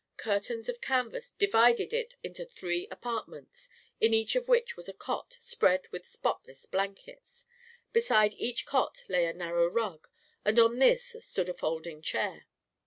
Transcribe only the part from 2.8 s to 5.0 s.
apartments, in each of which was a